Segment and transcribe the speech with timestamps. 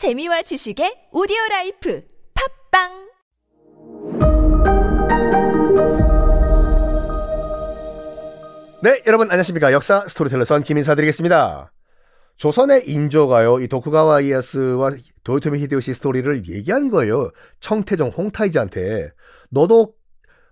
[0.00, 2.88] 재미와 지식의 오디오 life 팟빵
[8.82, 9.74] 네, 여러분 안녕하십니까.
[9.74, 11.70] 역사 스토리텔러 선 김인사 드리겠습니다.
[12.38, 14.92] 조선의 인조가요, 이 도쿠가와 이에야스와
[15.22, 17.30] 도요토미 히데요시 스토리를 얘기한 거예요.
[17.60, 19.10] 청태종 홍타이즈한테.
[19.50, 19.96] 너도,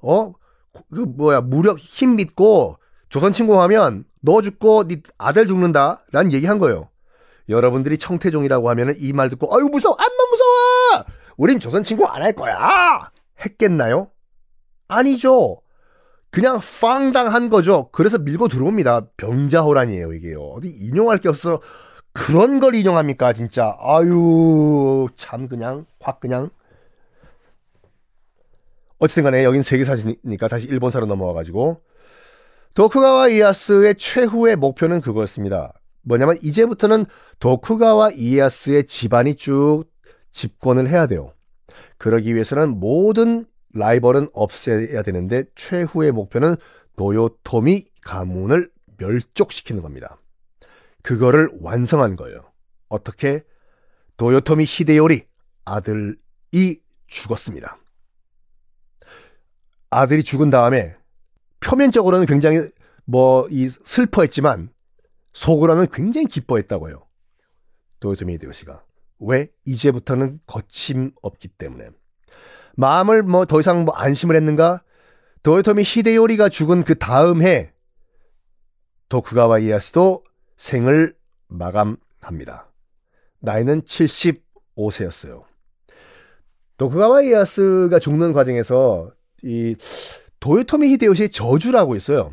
[0.00, 0.32] 어,
[0.90, 2.76] 그 뭐야, 무력, 힘 믿고
[3.10, 6.02] 조선 침공하면 너 죽고 네 아들 죽는다.
[6.12, 6.88] 라는 얘기한 거예요.
[7.48, 9.96] 여러분들이 청태종이라고 하면은 이말 듣고, 아유, 무서워!
[9.98, 11.04] 암만 무서워!
[11.36, 13.10] 우린 조선 침공 안할 거야!
[13.44, 14.10] 했겠나요?
[14.88, 15.60] 아니죠.
[16.30, 17.90] 그냥 빵당한 거죠.
[17.92, 19.08] 그래서 밀고 들어옵니다.
[19.16, 20.40] 병자호란이에요, 이게요.
[20.40, 21.60] 어디 인용할 게 없어.
[22.12, 23.76] 그런 걸 인용합니까, 진짜.
[23.80, 26.50] 아유, 참, 그냥, 확 그냥.
[28.98, 31.82] 어쨌든 간에 여긴 세계사지니까 다시 일본사로 넘어와가지고.
[32.74, 35.72] 도쿠가와 이에야스의 최후의 목표는 그거였습니다.
[36.04, 37.06] 뭐냐면, 이제부터는
[37.40, 39.84] 도쿠가와 이에야스의 집안이 쭉
[40.30, 41.32] 집권을 해야 돼요.
[41.98, 46.56] 그러기 위해서는 모든 라이벌은 없애야 되는데 최후의 목표는
[46.96, 50.18] 도요토미 가문을 멸족시키는 겁니다.
[51.02, 52.52] 그거를 완성한 거예요.
[52.88, 53.44] 어떻게?
[54.16, 55.24] 도요토미 히데요리
[55.64, 57.78] 아들이 죽었습니다.
[59.90, 60.96] 아들이 죽은 다음에
[61.60, 62.68] 표면적으로는 굉장히
[63.04, 64.70] 뭐 이 슬퍼했지만
[65.34, 67.06] 속으로는 굉장히 기뻐했다고요.
[68.00, 68.82] 도요토미 히데요시가.
[69.20, 69.50] 왜?
[69.64, 71.90] 이제부터는 거침 없기 때문에.
[72.76, 74.82] 마음을 뭐 더 이상 뭐 안심을 했는가?
[75.42, 77.72] 도요토미 히데요리가 죽은 그 다음 해
[79.08, 80.24] 도쿠가와 이에야스도
[80.56, 81.14] 생을
[81.48, 82.72] 마감합니다.
[83.40, 85.44] 나이는 75세였어요.
[86.78, 89.12] 도쿠가와 이에야스가 죽는 과정에서
[89.42, 89.76] 이
[90.40, 92.32] 도요토미 히데요시의 저주라고 있어요.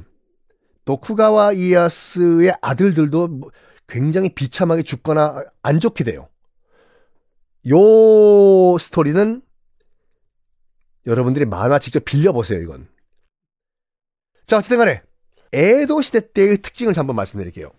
[0.91, 3.51] 도쿠가와 이에야스의 아들들도 뭐
[3.87, 6.27] 굉장히 비참하게 죽거나 안 좋게 돼요.
[7.69, 9.41] 요 스토리는
[11.05, 12.89] 여러분들이 만화 직접 빌려보세요, 이건.
[14.45, 15.01] 자, 어쨌든 간에,
[15.53, 17.71] 에도 시대 때의 특징을 한번 말씀드릴게요.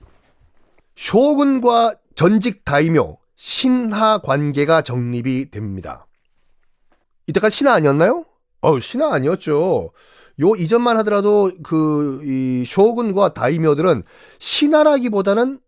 [0.96, 6.06] 쇼군과 전직 다이묘, 신하 관계가 정립이 됩니다.
[7.26, 8.24] 이때까지 신하 아니었나요?
[8.62, 9.92] 어 신하 아니었죠.
[10.40, 14.02] 요 이전만 하더라도 그, 이, 쇼군과 다이묘들은
[14.38, 15.60] 신하라기보다는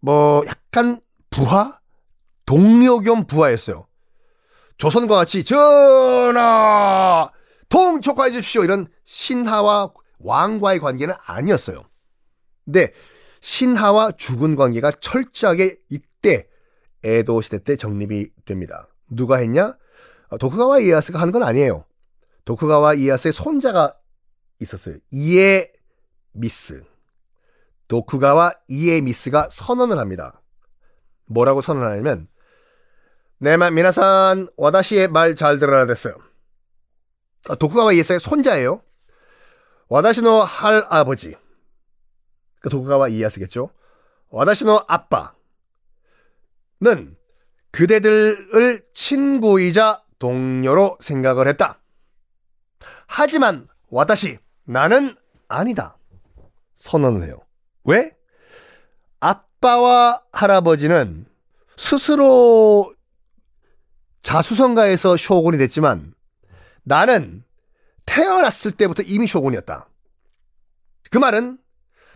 [0.00, 1.00] 뭐, 약간
[1.30, 1.78] 부하?
[2.44, 3.86] 동료 겸 부하였어요.
[4.76, 7.30] 조선과 같이 전하
[7.68, 11.84] 통촉화해 주십시오 이런 신하와 왕과의 관계는 아니었어요.
[12.64, 12.92] 근데
[13.40, 16.46] 신하와 죽은 관계가 철저하게 이때
[17.04, 18.88] 에도 시대 때 정립이 됩니다.
[19.08, 19.76] 누가 했냐?
[20.38, 21.84] 도쿠가와 이에야스가 하는 건 아니에요.
[22.44, 23.94] 도쿠가와 이에야스의 손자가
[24.62, 24.96] 있었어요.
[25.10, 25.72] 이에
[26.32, 26.84] 미스.
[27.88, 30.40] 도쿠가와 이에 미스가 선언을 합니다.
[31.26, 32.28] 뭐라고 선언하냐면
[33.38, 36.14] 네만 미나산 와다시의 말 잘 들어야 됐어요.
[37.48, 38.82] 아, 도쿠가와 이에스의 손자예요.
[39.88, 41.36] 와다시노 할 아버지.
[42.60, 43.70] 그 도쿠가와 이에야스겠죠.
[44.28, 45.36] 와다시노 아빠는
[47.72, 51.80] 그대들을 친구이자 동료로 생각을 했다.
[53.06, 55.16] 하지만 와다시 나는
[55.48, 55.96] 아니다.
[56.74, 57.38] 선언을 해요.
[57.84, 58.16] 왜?
[59.20, 61.26] 아빠와 할아버지는
[61.76, 62.94] 스스로
[64.22, 66.14] 자수성가에서 쇼군이 됐지만
[66.84, 67.44] 나는
[68.06, 69.88] 태어났을 때부터 이미 쇼군이었다.
[71.10, 71.58] 그 말은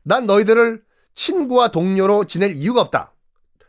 [0.02, 0.84] 난 너희들을
[1.14, 3.12] 친구와 동료로 지낼 이유가 없다.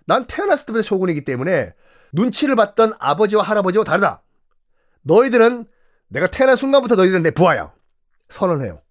[0.05, 1.73] 난 태어났을 때부터 쇼군이기 때문에
[2.13, 4.23] 눈치를 봤던 아버지와 할아버지와 다르다.
[5.01, 5.65] 너희들은
[6.09, 7.73] 내가 태어난 순간부터 너희들은 내 부하야.
[8.29, 8.81] 선언해요.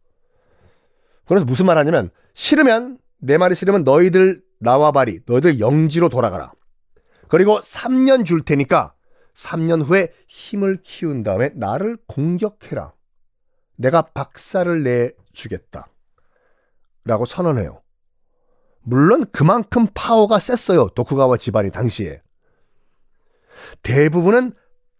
[1.26, 6.52] 그래서 무슨 말 하냐면 싫으면 내 말이 싫으면 너희들 나와 바리 너희들 영지로 돌아가라.
[7.28, 8.94] 그리고 3년 줄 테니까
[9.34, 12.94] 3년 후에 힘을 키운 다음에 나를 공격해라.
[13.76, 15.88] 내가 박살을 내주겠다.
[17.04, 17.82] 라고 선언해요.
[18.82, 20.88] 물론 그만큼 파워가 셌어요.
[20.91, 22.22] 도쿠가와 집안이 당시에.
[23.82, 24.53] 대부분은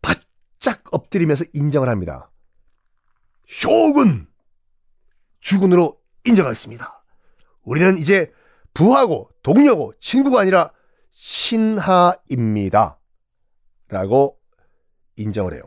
[0.02, 2.30] 바짝 엎드리면서 인정을 합니다.
[3.46, 4.26] 쇼군!
[5.40, 7.04] 주군으로 인정하겠습니다.
[7.62, 8.32] 우리는 이제
[8.75, 10.72] 부하고 동료고 친구가 아니라
[11.10, 12.98] 신하입니다.
[13.88, 14.38] 라고
[15.16, 15.62] 인정을 해요.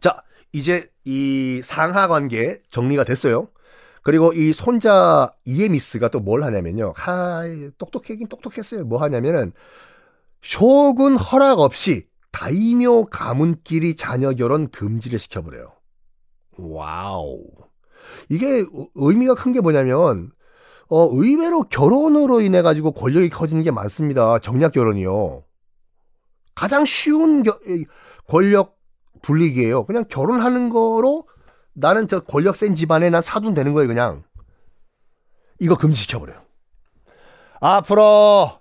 [0.00, 3.48] 자, 이제 이 상하 관계 정리가 됐어요.
[4.02, 6.92] 그리고 이 손자 이에미츠가 또 뭘 하냐면요.
[6.96, 7.44] 하,
[7.78, 8.84] 똑똑하긴 똑똑했어요.
[8.84, 9.52] 뭐 하냐면은
[10.42, 15.73] 쇼군 허락 없이 다이묘 가문끼리 자녀 결혼 금지를 시켜버려요.
[16.58, 17.44] Wow.
[18.28, 18.64] 이게
[18.94, 20.30] 의미가 큰 게 뭐냐면,
[20.88, 24.38] 어, 의외로 결혼으로 인해 가지고 권력이 커지는 게 많습니다.
[24.38, 25.44] 정략 결혼이요.
[26.54, 27.84] 가장 쉬운 겨- 이
[28.28, 28.76] 권력
[29.22, 29.84] 분리기예요.
[29.86, 31.26] 그냥 결혼하는 거로
[31.72, 34.22] 나는 저 권력 센 집안에 난 사돈 되는 거예요, 그냥.
[35.58, 36.42] 이거 금지시켜 버려요.
[37.60, 38.60] 앞으로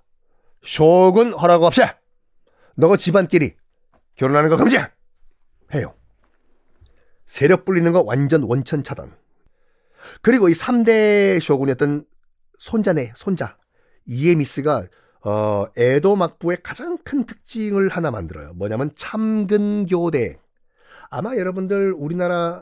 [0.63, 1.81] 쇼군 허락 없이
[2.75, 3.55] 너가 집안끼리
[4.15, 4.77] 결혼하는 거 금지!
[5.73, 5.93] 해요.
[7.33, 9.12] 세력 불리는 거 완전 원천 차단.
[10.21, 12.06] 그리고 이 3대 쇼군이었던
[12.59, 13.57] 손자네, 손자.
[14.06, 14.85] 이에미스가
[15.25, 18.53] 어, 에도 막부의 가장 큰 특징을 하나 만들어요.
[18.53, 20.38] 뭐냐면 참근교대.
[21.09, 22.62] 아마 여러분들 우리나라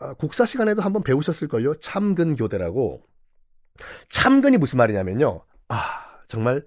[0.00, 1.74] 어, 국사 시간에도 한번 배우셨을걸요.
[1.74, 3.02] 참근교대라고.
[4.08, 5.44] 참근이 무슨 말이냐면요.
[5.68, 6.64] 아, 정말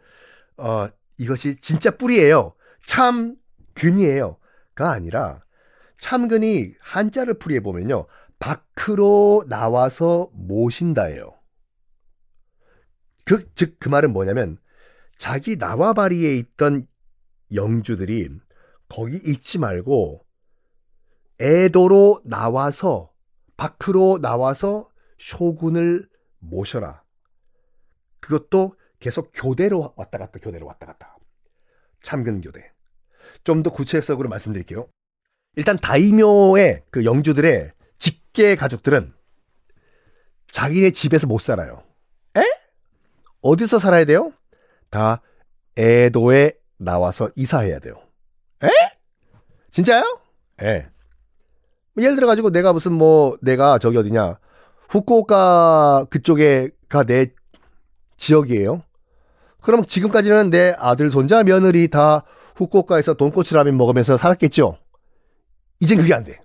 [0.58, 0.88] 어,
[1.18, 2.54] 이것이 진짜 뿌리예요.
[2.86, 4.38] 참근이에요.
[4.76, 5.45] 가 아니라
[6.06, 8.06] 참근이 한자를 풀이해 보면요.
[8.38, 11.34] 밖으로 나와서 모신다예요.
[13.24, 14.60] 그, 즉, 그 말은 뭐냐면,
[15.18, 16.88] 자기 나와바리에 있던
[17.56, 18.30] 영주들이
[18.88, 20.24] 거기 있지 말고,
[21.40, 23.12] 에도로 나와서,
[23.58, 24.88] 밖으로 나와서
[25.18, 26.08] 쇼군을
[26.38, 27.04] 모셔라.
[28.20, 31.18] 그것도 계속 교대로 왔다 갔다, 교대로 왔다 갔다.
[32.04, 32.72] 참근 교대.
[33.44, 34.88] 좀 더 구체적으로 말씀드릴게요.
[35.56, 39.14] 일단 다이묘의 그 영주들의 직계 가족들은
[40.52, 41.84] 자기네 집에서 못 살아요.
[42.38, 42.42] 에?
[43.42, 44.32] 어디서 살아야 돼요?
[44.90, 45.22] 다
[45.78, 47.96] 에도에 나와서 이사해야 돼요.
[48.64, 48.70] 에?
[49.72, 50.20] 진짜요?
[50.64, 50.88] 예.
[51.98, 54.40] 예를 들어 가지고 내가 무슨 뭐 내가 저기 어디냐
[54.90, 57.28] 후쿠오카 그쪽에가 내
[58.18, 58.84] 지역이에요.
[59.62, 62.24] 그럼 지금까지는 내 아들 손자 며느리 다
[62.56, 64.78] 후쿠오카에서 돈코츠 라면 먹으면서 살았겠죠.
[65.80, 66.40] 이젠 그게 안 돼.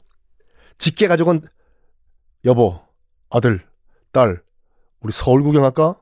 [0.78, 1.42] 직계 가족은
[2.44, 2.80] 여보,
[3.30, 3.64] 아들,
[4.12, 4.42] 딸,
[5.00, 6.00] 우리 서울 구경할까?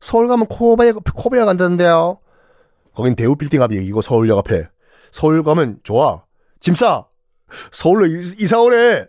[0.00, 2.20] 서울 가면 코베야, 코베야 간다는데요.
[2.94, 4.68] 거긴 대우 빌딩 앞 얘기고 서울역 앞에.
[5.10, 6.24] 서울 가면 좋아.
[6.60, 7.06] 짐 싸.
[7.72, 9.06] 서울로 이- 이사 오래.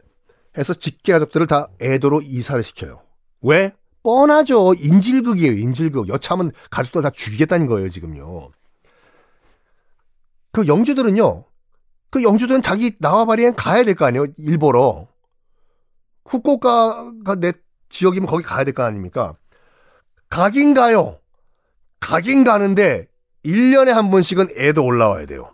[0.58, 3.02] 해서 직계 가족들을 다 애도로 이사를 시켜요.
[3.42, 3.74] 왜?
[4.04, 4.74] 뻔하죠.
[4.75, 6.08] 인질극이에요, 인질극.
[6.10, 8.52] 여차하면 가족들 다 죽이겠다는 거예요, 지금요.
[10.52, 11.44] 그 영주들은요,
[12.09, 15.07] 그 영주들은 자기 나와바리엔 가야 될 거 아니에요, 일보러.
[16.25, 17.54] 후쿠오카가 내
[17.89, 19.36] 지역이면 거기 가야 될 거 아닙니까?
[20.30, 21.19] 가긴 가요.
[22.00, 23.07] 가긴 가는데
[23.45, 25.54] 1년에 한 번씩은 애도 올라와야 돼요.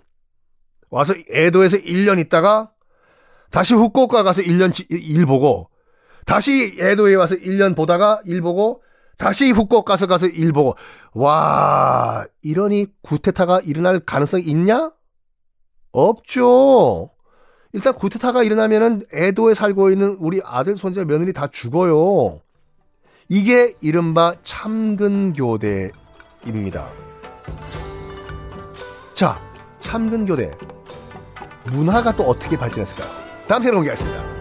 [0.90, 2.72] 와서 애도에서 1년 있다가
[3.52, 5.70] 다시 후쿠오카 가서 1년 지- 일 보고
[6.26, 8.82] 다시 애도에 와서 1년 보다가 일 보고
[9.18, 10.76] 다시 후쿠오카 가서 가서 일 보고
[11.14, 14.92] 와 이러니 구테타가 일어날 가능성이 있냐?
[15.94, 17.10] 없죠.
[17.72, 22.42] 일단 구테타가 일어나면은 애도에 살고 있는 우리 아들, 손자, 며느리 다 죽어요.
[23.30, 25.94] 이게 이른바 참근교대입니다.
[29.14, 29.40] 자,
[29.80, 30.52] 참근교대.
[31.72, 33.10] 문화가 또 어떻게 발전했을까요?
[33.48, 34.33] 다음 시간에 공개하겠습니다.